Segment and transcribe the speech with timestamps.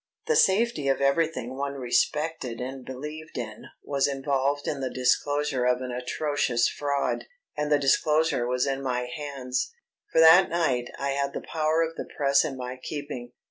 [0.25, 5.79] The safety of everything one respected and believed in was involved in the disclosure of
[5.79, 9.75] an atrocious fraud, and the disclosure was in my hands.
[10.11, 13.33] For that night I had the power of the press in my keeping.